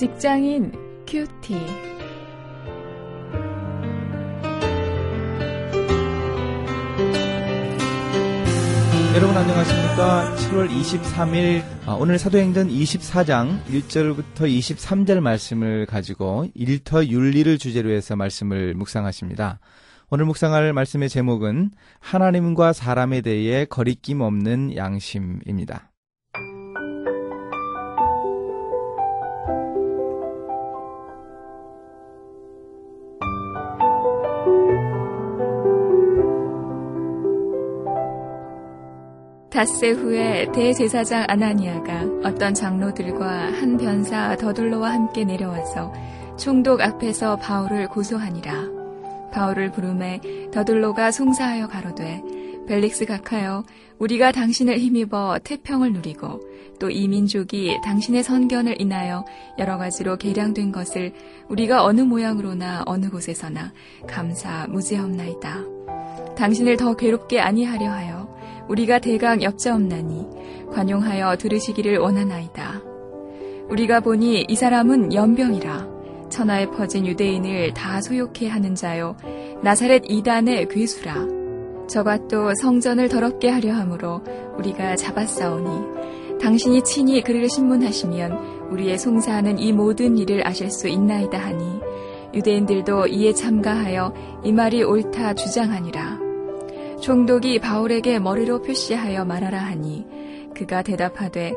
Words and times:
직장인 0.00 0.72
큐티. 1.06 1.52
여러분 9.14 9.36
안녕하십니까? 9.36 10.34
7월 10.36 10.70
23일 10.70 11.62
아, 11.84 11.92
오늘 11.92 12.18
사도행전 12.18 12.68
24장 12.68 13.62
1절부터 13.66 14.48
23절 14.48 15.20
말씀을 15.20 15.84
가지고 15.84 16.46
일터 16.54 17.04
윤리를 17.04 17.58
주제로 17.58 17.90
해서 17.90 18.16
말씀을 18.16 18.72
묵상하십니다. 18.72 19.58
오늘 20.08 20.24
묵상할 20.24 20.72
말씀의 20.72 21.10
제목은 21.10 21.72
하나님과 21.98 22.72
사람에 22.72 23.20
대해 23.20 23.66
거리낌 23.66 24.22
없는 24.22 24.76
양심입니다. 24.76 25.89
닷새 39.50 39.90
후에 39.90 40.50
대제사장 40.52 41.24
아나니아가 41.26 42.04
어떤 42.22 42.54
장로들과 42.54 43.26
한 43.52 43.76
변사 43.76 44.36
더둘로와 44.36 44.92
함께 44.92 45.24
내려와서 45.24 45.92
총독 46.38 46.80
앞에서 46.80 47.36
바울을 47.36 47.88
고소하니라. 47.88 48.80
바울을 49.32 49.72
부름에 49.72 50.20
더둘로가 50.52 51.10
송사하여 51.10 51.66
가로되 51.66 52.22
벨릭스 52.68 53.06
각하여 53.06 53.64
우리가 53.98 54.30
당신을 54.30 54.78
힘입어 54.78 55.40
태평을 55.42 55.92
누리고 55.94 56.40
또 56.78 56.88
이 56.88 57.08
민족이 57.08 57.78
당신의 57.84 58.22
선견을 58.22 58.80
인하여 58.80 59.24
여러 59.58 59.76
가지로 59.76 60.16
개량된 60.16 60.72
것을 60.72 61.12
우리가 61.48 61.84
어느 61.84 62.00
모양으로나 62.00 62.84
어느 62.86 63.10
곳에서나 63.10 63.72
감사 64.06 64.66
무지하옵나이다. 64.68 65.58
당신을 66.36 66.76
더 66.78 66.94
괴롭게 66.94 67.40
아니하려 67.40 67.90
하여 67.90 68.19
우리가 68.68 68.98
대강 68.98 69.42
엽자없나니 69.42 70.26
관용하여 70.72 71.36
들으시기를 71.36 71.98
원하나이다. 71.98 72.82
우리가 73.68 74.00
보니 74.00 74.46
이 74.48 74.54
사람은 74.56 75.14
연병이라 75.14 75.88
천하에 76.28 76.66
퍼진 76.70 77.06
유대인을 77.06 77.74
다 77.74 78.00
소욕해 78.00 78.48
하는 78.48 78.74
자요 78.74 79.16
나사렛 79.62 80.04
이단의 80.08 80.68
괴수라 80.68 81.26
저가 81.88 82.28
또 82.28 82.52
성전을 82.54 83.08
더럽게 83.08 83.48
하려 83.48 83.72
함으로 83.74 84.22
우리가 84.58 84.96
잡았사오니 84.96 86.38
당신이 86.40 86.82
친히 86.82 87.20
그를 87.22 87.48
신문하시면 87.48 88.70
우리의 88.70 88.98
송사하는 88.98 89.58
이 89.58 89.72
모든 89.72 90.16
일을 90.16 90.46
아실 90.46 90.70
수 90.70 90.88
있나이다 90.88 91.38
하니 91.38 91.80
유대인들도 92.32 93.08
이에 93.08 93.32
참가하여 93.32 94.14
이 94.44 94.52
말이 94.52 94.84
옳다 94.84 95.34
주장하니라. 95.34 96.19
총독이 97.00 97.58
바울에게 97.58 98.18
머리로 98.18 98.62
표시하여 98.62 99.24
말하라 99.24 99.58
하니 99.58 100.06
그가 100.54 100.82
대답하되 100.82 101.54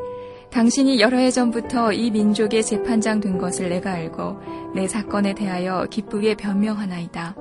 당신이 0.50 1.00
여러 1.00 1.18
해 1.18 1.30
전부터 1.30 1.92
이 1.92 2.10
민족의 2.10 2.62
재판장 2.62 3.20
된 3.20 3.38
것을 3.38 3.68
내가 3.68 3.92
알고 3.92 4.72
내 4.74 4.86
사건에 4.86 5.34
대하여 5.34 5.86
기쁘게 5.90 6.36
변명하나이다. 6.36 7.34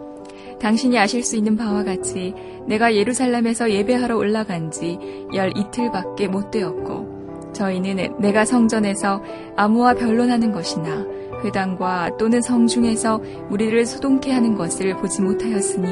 당신이 0.59 0.98
아실 0.98 1.24
수 1.24 1.36
있는 1.36 1.56
바와 1.56 1.84
같이 1.84 2.34
내가 2.68 2.96
예루살렘에서 2.96 3.70
예배하러 3.72 4.18
올라간 4.18 4.72
지 4.72 4.98
열 5.34 5.52
이틀밖에 5.56 6.28
못 6.28 6.52
되었고 6.52 7.52
저희는 7.53 8.16
내가 8.19 8.46
성전에서 8.46 9.22
아무와 9.56 9.94
변론하는 9.94 10.52
것이나 10.52 11.06
회당과 11.44 12.18
또는 12.18 12.42
성중에서 12.42 13.22
우리를 13.50 13.86
소동케 13.86 14.31
하는 14.31 14.56
것을 14.56 14.96
보지 14.98 15.22
못하였으니 15.22 15.88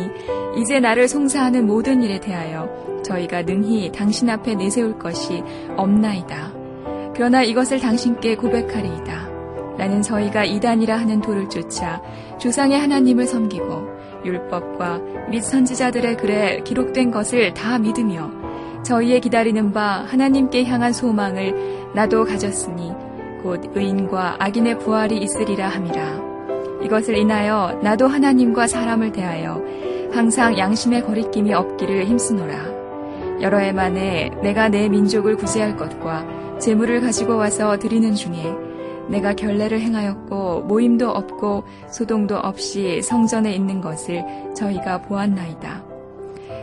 이제 0.57 0.79
나를 0.79 1.07
송사하는 1.07 1.65
모든 1.65 2.01
일에 2.03 2.19
대하여 2.19 2.69
저희가 3.03 3.43
능히 3.43 3.91
당신 3.91 4.29
앞에 4.29 4.55
내세울 4.55 4.97
것이 4.97 5.43
없나이다. 5.77 6.53
그러나 7.13 7.43
이것을 7.43 7.79
당신께 7.79 8.35
고백하리이다. 8.35 9.31
나는 9.77 10.01
저희가 10.01 10.45
이단이라 10.45 10.97
하는 10.97 11.21
도를 11.21 11.49
쫓아 11.49 12.01
조상의 12.37 12.79
하나님을 12.79 13.25
섬기고 13.25 14.01
율법과 14.25 15.01
및 15.29 15.41
선지자들의 15.41 16.17
글에 16.17 16.61
기록된 16.63 17.11
것을 17.11 17.53
다 17.53 17.79
믿으며 17.79 18.31
저희의 18.83 19.21
기다리는 19.21 19.71
바 19.71 20.03
하나님께 20.07 20.65
향한 20.65 20.93
소망을 20.93 21.91
나도 21.93 22.25
가졌으니 22.25 22.91
곧 23.43 23.71
의인과 23.75 24.37
악인의 24.39 24.79
부활이 24.79 25.17
있으리라 25.17 25.67
함이라. 25.69 26.31
이것을 26.83 27.17
인하여 27.17 27.79
나도 27.83 28.07
하나님과 28.07 28.67
사람을 28.67 29.11
대하여 29.11 29.61
항상 30.11 30.57
양심의 30.57 31.03
거리낌이 31.03 31.53
없기를 31.53 32.05
힘쓰노라. 32.05 32.81
여러 33.41 33.57
해 33.57 33.71
만에 33.71 34.29
내가 34.41 34.69
내 34.69 34.87
민족을 34.89 35.35
구제할 35.35 35.75
것과 35.75 36.59
재물을 36.59 37.01
가지고 37.01 37.37
와서 37.37 37.77
드리는 37.77 38.13
중에 38.13 38.53
내가 39.09 39.33
결례를 39.33 39.81
행하였고 39.81 40.61
모임도 40.61 41.09
없고 41.09 41.63
소동도 41.89 42.37
없이 42.37 43.01
성전에 43.01 43.53
있는 43.53 43.81
것을 43.81 44.23
저희가 44.55 45.01
보았나이다. 45.01 45.83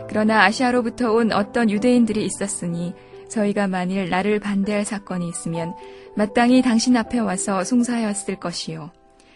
그러나 0.07 0.45
아시아로부터 0.45 1.11
온 1.13 1.31
어떤 1.31 1.69
유대인들이 1.69 2.25
있었으니 2.25 2.93
저희가 3.29 3.67
만일 3.67 4.09
나를 4.09 4.39
반대할 4.39 4.85
사건이 4.85 5.29
있으면 5.29 5.73
마땅히 6.15 6.61
당신 6.61 6.97
앞에 6.97 7.19
와서 7.19 7.63
송사하였을 7.63 8.35
것이요. 8.35 8.91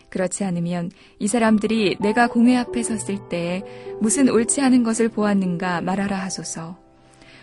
그렇지 0.09 0.43
않으면 0.43 0.91
이 1.17 1.27
사람들이 1.27 1.97
내가 1.99 2.27
공회 2.27 2.55
앞에 2.55 2.83
섰을 2.83 3.29
때에 3.29 3.63
무슨 3.99 4.29
옳지 4.29 4.61
않은 4.61 4.83
것을 4.83 5.09
보았는가 5.09 5.81
말하라 5.81 6.17
하소서. 6.17 6.77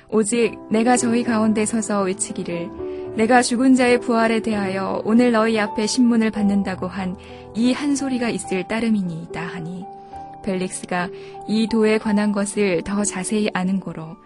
오직 0.09 0.57
내가 0.71 0.97
저희 0.97 1.23
가운데 1.23 1.65
서서 1.65 2.03
외치기를 2.03 3.15
내가 3.17 3.43
죽은 3.43 3.75
자의 3.75 3.99
부활에 3.99 4.41
대하여 4.41 5.03
오늘 5.05 5.33
너희 5.33 5.59
앞에 5.59 5.87
신문을 5.87 6.31
받는다고 6.31 6.87
한 6.87 7.17
이한 7.55 7.97
소리가 7.97 8.29
있을 8.29 8.67
따름이니이다 8.69 9.41
하니 9.41 9.85
벨릭스가 10.45 11.09
이 11.49 11.69
도에 11.69 11.99
관한 11.99 12.33
것을 12.33 12.83
더 12.83 13.05
자세히 13.05 13.51
아는 13.53 13.81
고로 13.81 14.17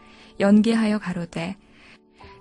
연기하여 0.41 0.99
가로되 0.99 1.57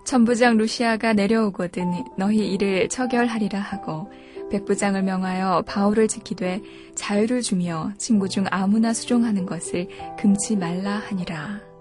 천부장 0.05 0.57
루시아가 0.57 1.13
내려오거든 1.13 2.03
너희 2.17 2.51
이를 2.51 2.89
처결하리라 2.89 3.59
하고 3.59 4.11
백부장을 4.51 5.01
명하여 5.03 5.63
바울을 5.65 6.07
지키되 6.07 6.61
자유를 6.95 7.41
주며 7.41 7.91
친구 7.97 8.29
중 8.29 8.45
아무나 8.51 8.93
수종하는 8.93 9.45
것을 9.45 9.87
금치 10.19 10.55
말라 10.55 10.97
하니라. 11.09 11.72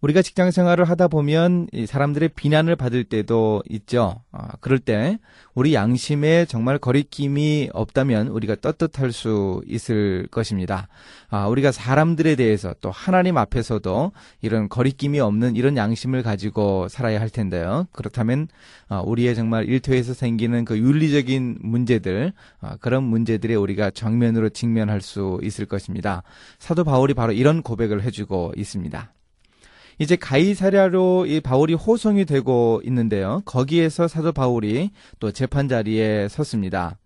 우리가 0.00 0.22
직장 0.22 0.50
생활을 0.50 0.86
하다 0.86 1.08
보면 1.08 1.68
사람들의 1.86 2.30
비난을 2.30 2.76
받을 2.76 3.04
때도 3.04 3.62
있죠. 3.68 4.22
아, 4.32 4.52
그럴 4.60 4.78
때 4.78 5.18
우리 5.54 5.74
양심에 5.74 6.46
정말 6.46 6.78
거리낌이 6.78 7.70
없다면 7.74 8.28
우리가 8.28 8.56
떳떳할 8.56 9.12
수 9.12 9.62
있을 9.66 10.26
것입니다. 10.30 10.88
아, 11.28 11.48
우리가 11.48 11.70
사람들에 11.70 12.36
대해서 12.36 12.74
또 12.80 12.90
하나님 12.90 13.36
앞에서도 13.36 14.12
이런 14.40 14.68
거리낌이 14.68 15.20
없는 15.20 15.56
이런 15.56 15.76
양심을 15.76 16.22
가지고 16.22 16.88
살아야 16.88 17.20
할 17.20 17.28
텐데요. 17.28 17.86
그렇다면 17.92 18.48
아, 18.88 19.00
우리의 19.00 19.34
정말 19.34 19.68
일터에서 19.68 20.14
생기는 20.14 20.64
그 20.64 20.78
윤리적인 20.78 21.58
문제들 21.60 22.32
아, 22.60 22.76
그런 22.80 23.02
문제들에 23.02 23.54
우리가 23.54 23.90
정면으로 23.90 24.48
직면할 24.48 25.02
수 25.02 25.38
있을 25.42 25.66
것입니다. 25.66 26.22
사도 26.58 26.84
바울이 26.84 27.12
바로 27.12 27.32
이런 27.32 27.62
고백을 27.62 28.02
해주고 28.02 28.54
있습니다. 28.56 29.12
이제 30.00 30.16
가이사랴로 30.16 31.26
이 31.26 31.40
바울이 31.40 31.74
호송이 31.74 32.24
되고 32.24 32.80
있는데요. 32.84 33.42
거기에서 33.44 34.08
사도 34.08 34.32
바울이 34.32 34.92
또 35.18 35.30
재판 35.30 35.68
자리에 35.68 36.26
섰습니다. 36.28 36.96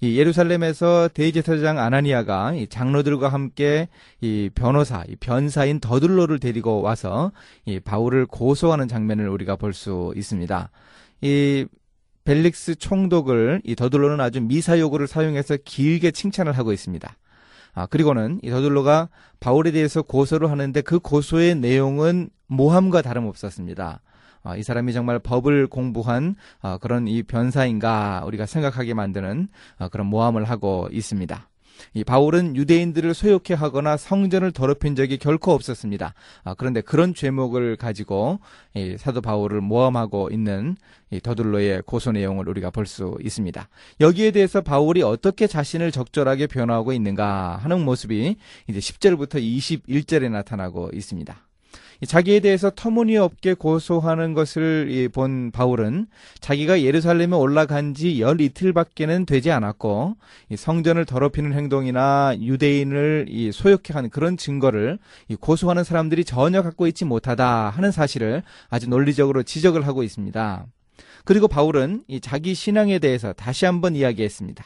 이 0.00 0.16
예루살렘에서 0.16 1.08
대제사장 1.12 1.80
아나니아가 1.80 2.54
이 2.54 2.68
장로들과 2.68 3.30
함께 3.30 3.88
이 4.20 4.48
변호사, 4.54 5.02
이 5.08 5.16
변사인 5.16 5.80
더들로를 5.80 6.38
데리고 6.38 6.82
와서 6.82 7.32
이 7.64 7.80
바울을 7.80 8.26
고소하는 8.26 8.86
장면을 8.86 9.28
우리가 9.28 9.56
볼 9.56 9.72
수 9.72 10.12
있습니다. 10.16 10.70
이 11.22 11.66
벨릭스 12.24 12.76
총독을 12.76 13.62
이 13.64 13.74
더들로는 13.74 14.20
아주 14.20 14.40
미사 14.40 14.78
요구를 14.78 15.08
사용해서 15.08 15.56
길게 15.64 16.12
칭찬을 16.12 16.52
하고 16.52 16.72
있습니다. 16.72 17.16
아, 17.76 17.84
그리고는 17.84 18.40
이 18.42 18.48
더들로가 18.48 19.10
바울에 19.38 19.70
대해서 19.70 20.00
고소를 20.00 20.50
하는데 20.50 20.80
그 20.80 20.98
고소의 20.98 21.56
내용은 21.56 22.30
모함과 22.46 23.02
다름없었습니다. 23.02 24.00
아, 24.42 24.56
이 24.56 24.62
사람이 24.62 24.94
정말 24.94 25.18
법을 25.18 25.66
공부한 25.66 26.36
아, 26.62 26.78
그런 26.78 27.06
이 27.06 27.22
변사인가 27.22 28.22
우리가 28.26 28.46
생각하게 28.46 28.94
만드는 28.94 29.48
아, 29.78 29.88
그런 29.88 30.06
모함을 30.06 30.44
하고 30.44 30.88
있습니다. 30.90 31.48
이 31.94 32.02
바울은 32.02 32.56
유대인들을 32.56 33.12
소욕해 33.14 33.54
하거나 33.54 33.96
성전을 33.96 34.52
더럽힌 34.52 34.96
적이 34.96 35.18
결코 35.18 35.52
없었습니다. 35.52 36.14
아, 36.44 36.54
그런데 36.54 36.80
그런 36.80 37.14
죄목을 37.14 37.76
가지고 37.76 38.40
사도 38.98 39.20
바울을 39.20 39.60
모함하고 39.60 40.30
있는 40.32 40.76
더둘로의 41.22 41.82
고소 41.86 42.12
내용을 42.12 42.48
우리가 42.48 42.70
볼 42.70 42.86
수 42.86 43.16
있습니다. 43.22 43.68
여기에 44.00 44.30
대해서 44.30 44.60
바울이 44.60 45.02
어떻게 45.02 45.46
자신을 45.46 45.90
적절하게 45.92 46.46
변화하고 46.46 46.92
있는가 46.92 47.56
하는 47.56 47.84
모습이 47.84 48.36
이제 48.68 48.78
10절부터 48.78 49.42
21절에 49.42 50.30
나타나고 50.30 50.90
있습니다. 50.94 51.45
자기에 52.04 52.40
대해서 52.40 52.70
터무니없게 52.74 53.54
고소하는 53.54 54.34
것을 54.34 55.08
본 55.14 55.50
바울은 55.50 56.06
자기가 56.40 56.82
예루살렘에 56.82 57.34
올라간 57.34 57.94
지 57.94 58.20
열 58.20 58.40
이틀밖에는 58.40 59.26
되지 59.26 59.50
않았고 59.50 60.16
성전을 60.54 61.04
더럽히는 61.06 61.52
행동이나 61.54 62.36
유대인을 62.40 63.50
소욕해 63.52 63.92
하는 63.92 64.10
그런 64.10 64.36
증거를 64.36 64.98
고소하는 65.40 65.84
사람들이 65.84 66.24
전혀 66.24 66.62
갖고 66.62 66.86
있지 66.86 67.04
못하다 67.04 67.70
하는 67.70 67.90
사실을 67.90 68.42
아주 68.68 68.88
논리적으로 68.88 69.42
지적을 69.42 69.86
하고 69.86 70.02
있습니다. 70.02 70.66
그리고 71.24 71.48
바울은 71.48 72.04
자기 72.22 72.54
신앙에 72.54 72.98
대해서 72.98 73.32
다시 73.32 73.64
한번 73.64 73.96
이야기했습니다. 73.96 74.64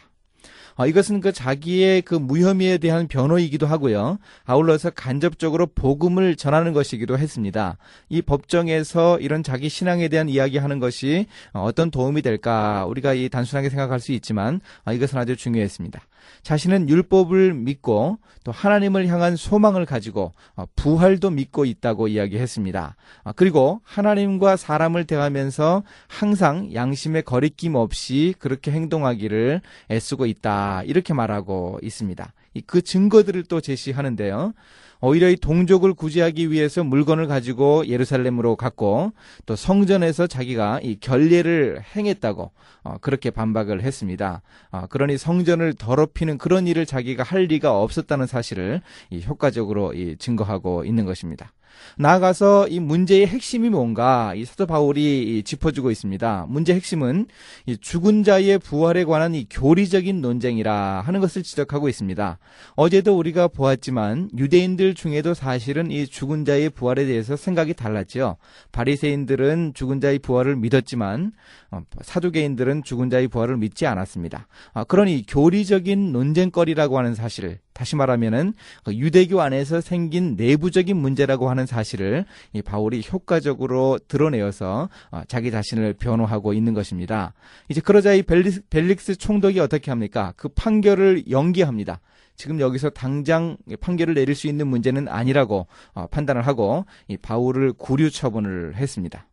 어, 0.77 0.87
이것은 0.87 1.21
그 1.21 1.33
자기의 1.33 2.03
그 2.03 2.15
무혐의에 2.15 2.79
대한 2.79 3.09
변호이기도 3.09 3.67
하고요. 3.67 4.19
아울러서 4.45 4.91
간접적으로 4.91 5.67
복음을 5.67 6.37
전하는 6.37 6.73
것이기도 6.73 7.19
했습니다. 7.19 7.77
이 8.09 8.23
법정에서 8.23 9.19
이런 9.21 9.43
자기 9.43 9.69
신앙에 9.69 10.09
대한 10.09 10.29
이야기하는 10.29 10.79
것이 10.79 11.27
어떤 11.53 11.91
도움이 11.91 12.23
될까 12.23 12.85
우리가 12.87 13.15
이 13.15 13.29
단순하게 13.29 13.71
생각할 13.71 14.01
수 14.01 14.13
있지만 14.13 14.61
어, 14.85 14.93
이것은 14.93 15.19
아주 15.19 15.37
중요했습니다. 15.37 16.01
자신은 16.43 16.89
율법을 16.89 17.55
믿고 17.55 18.19
또 18.45 18.53
하나님을 18.53 19.07
향한 19.09 19.37
소망을 19.37 19.87
가지고 19.87 20.33
어, 20.57 20.65
부활도 20.77 21.31
믿고 21.31 21.65
있다고 21.65 22.09
이야기했습니다. 22.09 22.97
아, 23.25 23.33
그리고 23.33 23.81
하나님과 23.85 24.57
사람을 24.57 25.05
대하면서 25.05 25.83
항상 26.09 26.73
양심의 26.73 27.23
거리낌 27.23 27.75
없이 27.75 28.35
그렇게 28.39 28.71
행동하기를 28.71 29.61
애쓰고 29.91 30.27
있다. 30.27 30.83
이렇게 30.85 31.13
말하고 31.15 31.79
있습니다. 31.83 32.33
그 32.67 32.83
증거들을 32.83 33.45
또 33.45 33.61
제시하는데요. 33.61 34.53
오히려 35.01 35.29
이 35.31 35.37
동족을 35.37 35.95
구제하기 35.95 36.51
위해서 36.51 36.85
물건을 36.85 37.27
가지고 37.27 37.87
예루살렘으로 37.87 38.57
갔고 38.57 39.13
또 39.47 39.57
성전에서 39.57 40.27
자기가 40.27 40.81
이 40.83 40.97
결례를 41.01 41.83
행했다고 41.97 42.51
어, 42.83 42.97
그렇게 43.01 43.31
반박을 43.31 43.83
했습니다. 43.83 44.43
어, 44.71 44.87
그러니 44.89 45.19
성전을 45.19 45.75
더럽히는 45.75 46.39
그런 46.39 46.67
일을 46.67 46.87
자기가 46.87 47.23
할 47.23 47.45
리가 47.45 47.79
없었다는 47.81 48.27
사실을 48.27 48.83
이 49.11 49.23
효과적으로 49.23 49.93
이 49.95 50.17
증거하고 50.19 50.85
있는 50.85 51.05
것입니다. 51.05 51.53
나아가서 51.97 52.69
이 52.69 52.81
문제의 52.81 53.27
핵심이 53.27 53.71
뭔가 53.71 54.35
이 54.35 54.45
사도 54.45 54.67
바울이 54.67 55.43
짚어주고 55.45 55.91
있습니다. 55.91 56.47
문제 56.49 56.75
핵심은 56.75 57.27
이 57.67 57.77
죽은 57.77 58.23
자의 58.23 58.59
부활에 58.59 59.05
관한 59.05 59.35
이 59.35 59.47
교리적인 59.49 60.21
논쟁이라 60.21 61.03
하는 61.03 61.21
것을 61.21 61.43
지적하고 61.43 61.89
있습니다. 61.89 62.39
어제도 62.77 63.17
우리가 63.17 63.49
보았지만 63.49 64.31
유대인들 64.37 64.90
중에도 64.95 65.35
사실은 65.35 65.91
이 65.91 66.07
죽은 66.07 66.45
자의 66.45 66.71
부활에 66.71 67.07
대해서 67.07 67.37
생각이 67.37 67.75
달랐지요. 67.75 68.37
바리새인들은 68.73 69.73
죽은 69.75 70.01
자의 70.01 70.19
부활을 70.19 70.57
믿었지만 70.57 71.33
어, 71.71 71.83
사두개인들은 72.03 72.83
죽은 72.83 73.11
자의 73.11 73.29
부활을 73.29 73.57
믿지 73.57 73.87
않았습니다. 73.87 74.47
아, 74.73 74.85
그러니 74.85 75.25
교리적인 75.27 76.13
논쟁거리라고 76.13 76.99
하는 76.99 77.15
사실을 77.15 77.59
다시 77.73 77.97
말하면은 77.97 78.53
그 78.85 78.95
유대교 78.95 79.41
안에서 79.41 79.81
생긴 79.81 80.37
내부적인 80.37 80.97
문제라고 80.97 81.49
하는 81.49 81.65
사실을 81.65 82.27
이 82.53 82.61
바울이 82.61 83.03
효과적으로 83.11 83.99
드러내어서 84.07 84.91
어, 85.11 85.23
자기 85.29 85.51
자신을 85.51 85.95
변호하고 85.95 86.53
있는 86.53 86.75
것입니다. 86.75 87.33
이제 87.69 87.81
그러자 87.81 88.13
이 88.13 88.23
벨릭스 88.23 89.17
총독이 89.17 89.61
어떻게 89.61 89.91
합니까? 89.91 90.35
그 90.37 90.49
판결을 90.49 91.31
연기합니다. 91.31 92.01
지금 92.41 92.59
여기서 92.59 92.89
당장 92.89 93.59
판결을 93.83 94.15
내릴 94.15 94.35
수 94.35 94.47
있는 94.47 94.67
문제는 94.67 95.09
아니라고 95.09 95.67
어, 95.93 96.07
판단을 96.07 96.41
하고 96.41 96.87
이 97.07 97.19
바울을 97.19 97.75
구류 97.75 98.11
처분을 98.11 98.77
했습니다. 98.77 99.27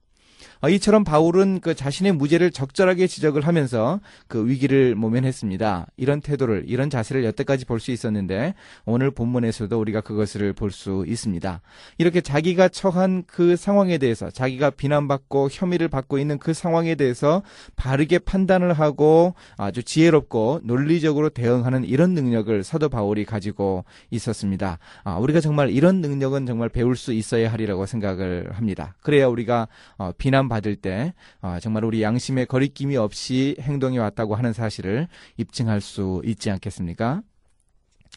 어, 0.61 0.69
이처럼 0.69 1.03
바울은 1.03 1.59
그 1.61 1.75
자신의 1.75 2.13
무죄를 2.13 2.51
적절하게 2.51 3.07
지적을 3.07 3.45
하면서 3.47 3.99
그 4.27 4.47
위기를 4.47 4.95
모면했습니다. 4.95 5.87
이런 5.97 6.21
태도를 6.21 6.63
이런 6.67 6.89
자세를 6.89 7.23
여태까지 7.25 7.65
볼 7.65 7.79
수 7.79 7.91
있었는데 7.91 8.55
오늘 8.85 9.11
본문에서도 9.11 9.79
우리가 9.79 10.01
그것을 10.01 10.53
볼 10.53 10.71
수 10.71 11.05
있습니다. 11.07 11.61
이렇게 11.97 12.21
자기가 12.21 12.69
처한 12.69 13.23
그 13.25 13.55
상황에 13.55 13.97
대해서 13.97 14.29
자기가 14.29 14.71
비난받고 14.71 15.49
혐의를 15.51 15.87
받고 15.87 16.17
있는 16.19 16.37
그 16.39 16.53
상황에 16.53 16.95
대해서 16.95 17.41
바르게 17.75 18.19
판단을 18.19 18.73
하고 18.73 19.33
아주 19.57 19.83
지혜롭고 19.83 20.61
논리적으로 20.63 21.29
대응하는 21.29 21.83
이런 21.85 22.13
능력을 22.13 22.63
사도 22.63 22.89
바울이 22.89 23.25
가지고 23.25 23.85
있었습니다. 24.11 24.79
아, 25.03 25.17
우리가 25.17 25.39
정말 25.39 25.69
이런 25.69 26.01
능력은 26.01 26.45
정말 26.45 26.69
배울 26.69 26.95
수 26.95 27.13
있어야 27.13 27.51
하리라고 27.51 27.85
생각을 27.85 28.49
합니다. 28.53 28.95
그래야 29.01 29.27
우리가 29.27 29.67
어, 29.97 30.11
비난 30.17 30.46
받을 30.49 30.75
때 30.75 31.13
어, 31.41 31.57
정말 31.61 31.85
우리 31.85 32.01
양심의 32.01 32.45
거리낌이 32.47 32.97
없이 32.97 33.55
행동해 33.59 33.99
왔다고 33.99 34.35
하는 34.35 34.53
사실을 34.53 35.07
입증할 35.37 35.81
수 35.81 36.21
있지 36.25 36.49
않겠습니까? 36.51 37.21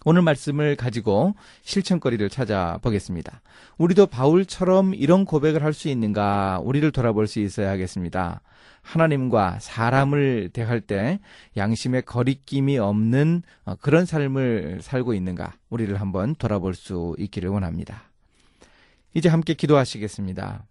오늘 0.05 0.23
말씀을 0.23 0.77
가지고 0.77 1.35
실천거리를 1.62 2.27
찾아보겠습니다. 2.31 3.43
우리도 3.77 4.06
바울처럼 4.06 4.94
이런 4.94 5.25
고백을 5.25 5.62
할 5.62 5.75
수 5.75 5.88
있는가 5.88 6.61
우리를 6.62 6.91
돌아볼 6.91 7.27
수 7.27 7.41
있어야 7.41 7.71
하겠습니다. 7.71 8.41
하나님과 8.82 9.59
사람을 9.61 10.50
대할 10.53 10.81
때 10.81 11.21
양심의 11.56 12.03
거리낌이 12.03 12.79
없는 12.79 13.43
어, 13.65 13.75
그런 13.77 14.06
삶을 14.06 14.81
살고 14.82 15.15
있는가 15.15 15.55
우리를 15.69 16.00
한번 16.00 16.35
돌아볼 16.35 16.75
수 16.75 17.15
있기를 17.19 17.50
원합니다. 17.50 18.05
이제 19.15 19.29
함께 19.29 19.55
기도하시겠습니다. 19.55 20.65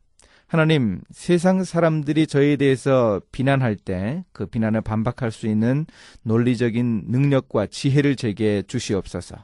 하나님, 0.50 1.01
세상 1.12 1.63
사람들이 1.63 2.25
저희에 2.25 2.56
대해서 2.56 3.22
비난할 3.31 3.75
때 3.75 4.24
그 4.34 4.48
비난을 4.48 4.81
반박할 4.81 5.32
수 5.32 5.46
있는 5.46 5.86
논리적인 6.24 7.03
능력과 7.08 7.68
지혜를 7.68 8.15
제게 8.15 8.63
주시옵소서. 8.63 9.36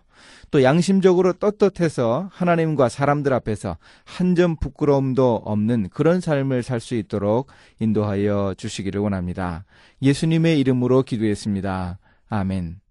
또 0.50 0.64
양심적으로 0.64 1.34
떳떳해서 1.34 2.30
하나님과 2.32 2.90
사람들 2.90 3.34
앞에서 3.34 3.78
한 4.04 4.34
점 4.36 4.56
부끄러움도 4.58 5.44
없는 5.46 5.90
그런 5.90 6.22
삶을 6.22 6.64
살 6.64 6.80
수 6.80 6.96
있도록 6.96 7.52
인도하여 7.80 8.56
주시기를 8.58 9.00
원합니다. 9.00 9.66
예수님의 10.02 10.60
이름으로 10.60 11.04
기도했습니다. 11.04 12.00
아멘. 12.30 12.85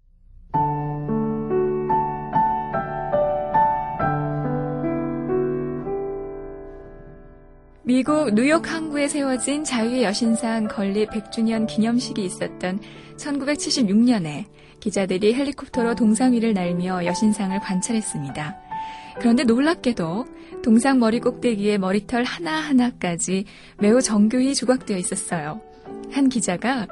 미국 7.87 8.33
뉴욕 8.33 8.67
항구에 8.67 9.07
세워진 9.07 9.63
자유의 9.63 10.03
여신상 10.03 10.69
건립 10.69 11.11
100주년 11.11 11.67
기념식이 11.67 12.25
있었던 12.25 12.79
1976년에 13.15 14.45
기자들이 14.79 15.35
헬리콥터로 15.35 15.93
동상 15.93 16.33
위를 16.33 16.55
날며 16.55 17.05
여신상을 17.05 17.59
관찰했습니다. 17.59 18.57
그런데 19.19 19.43
놀랍게도 19.43 20.25
동상 20.63 20.97
머리 20.97 21.19
꼭대기에 21.19 21.77
머리털 21.77 22.23
하나하나까지 22.23 23.45
매우 23.77 24.01
정교히 24.01 24.55
조각되어 24.55 24.97
있었어요. 24.97 25.61
한 26.11 26.27
기자가 26.27 26.87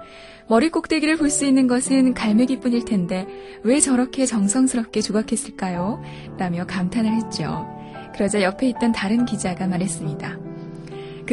머리 0.47 0.69
꼭대기를 0.69 1.17
볼 1.17 1.31
수 1.31 1.43
있는 1.43 1.65
것은 1.65 2.13
갈매기 2.13 2.59
뿐일 2.59 2.85
텐데 2.85 3.25
왜 3.63 3.79
저렇게 3.79 4.27
정성스럽게 4.27 5.01
조각했을까요? 5.01 6.03
라며 6.37 6.67
감탄을 6.67 7.11
했죠. 7.13 7.65
그러자 8.13 8.43
옆에 8.43 8.69
있던 8.69 8.91
다른 8.91 9.25
기자가 9.25 9.65
말했습니다. 9.65 10.52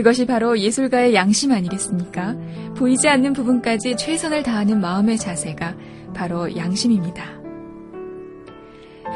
그것이 0.01 0.25
바로 0.25 0.59
예술가의 0.59 1.15
양심 1.15 1.53
아니겠습니까? 1.53 2.35
보이지 2.75 3.07
않는 3.07 3.35
부분까지 3.35 3.99
최선을 3.99 4.43
다하는 4.43 4.81
마음의 4.81 5.19
자세가 5.19 5.77
바로 6.15 6.57
양심입니다. 6.57 7.23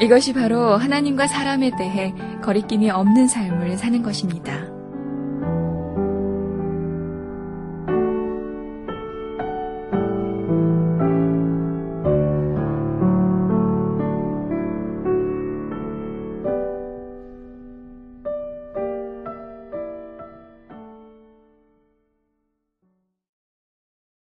이것이 0.02 0.34
바로 0.34 0.76
하나님과 0.76 1.26
사람에 1.26 1.70
대해 1.78 2.12
거리낌이 2.42 2.90
없는 2.90 3.28
삶을 3.28 3.78
사는 3.78 4.02
것입니다. 4.02 4.73